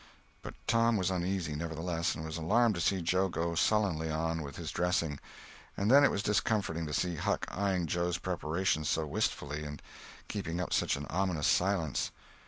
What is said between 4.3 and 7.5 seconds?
with his dressing. And then it was discomforting to see Huck